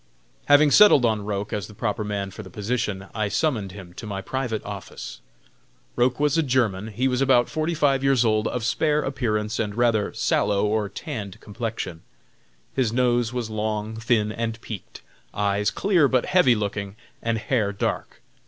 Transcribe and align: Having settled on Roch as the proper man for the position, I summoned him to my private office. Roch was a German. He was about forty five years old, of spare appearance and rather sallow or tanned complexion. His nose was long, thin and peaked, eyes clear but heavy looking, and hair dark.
Having 0.45 0.71
settled 0.71 1.05
on 1.05 1.23
Roch 1.25 1.53
as 1.53 1.67
the 1.67 1.75
proper 1.75 2.03
man 2.03 2.31
for 2.31 2.41
the 2.41 2.49
position, 2.49 3.05
I 3.13 3.27
summoned 3.27 3.73
him 3.73 3.93
to 3.97 4.07
my 4.07 4.19
private 4.19 4.63
office. 4.65 5.21
Roch 5.95 6.19
was 6.19 6.39
a 6.39 6.41
German. 6.41 6.87
He 6.87 7.07
was 7.07 7.21
about 7.21 7.47
forty 7.51 7.75
five 7.75 8.03
years 8.03 8.25
old, 8.25 8.47
of 8.47 8.63
spare 8.65 9.03
appearance 9.03 9.59
and 9.59 9.75
rather 9.75 10.11
sallow 10.15 10.65
or 10.65 10.89
tanned 10.89 11.39
complexion. 11.39 12.01
His 12.73 12.91
nose 12.91 13.31
was 13.31 13.51
long, 13.51 13.95
thin 13.95 14.31
and 14.31 14.59
peaked, 14.61 15.03
eyes 15.35 15.69
clear 15.69 16.07
but 16.07 16.25
heavy 16.25 16.55
looking, 16.55 16.95
and 17.21 17.37
hair 17.37 17.71
dark. 17.71 18.23